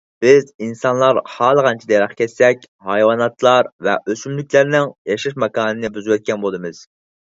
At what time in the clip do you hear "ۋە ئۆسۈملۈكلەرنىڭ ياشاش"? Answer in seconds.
3.91-5.41